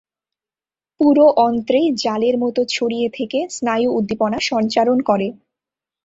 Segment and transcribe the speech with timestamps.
[0.99, 5.27] পুরো অন্ত্রে জালের মতো ছড়িয়ে থেকে স্নায়ু উদ্দীপনা সঞ্চারণ করে।